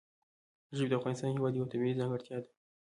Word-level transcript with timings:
ژبې 0.77 0.89
د 0.89 0.93
افغانستان 0.99 1.29
هېواد 1.31 1.53
یوه 1.55 1.71
طبیعي 1.71 1.99
ځانګړتیا 1.99 2.37
ده. 2.43 2.49